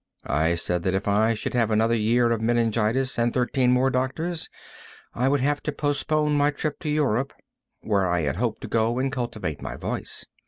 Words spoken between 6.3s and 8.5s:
my trip to Europe, where I had